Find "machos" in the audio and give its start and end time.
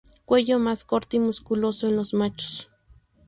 2.15-2.71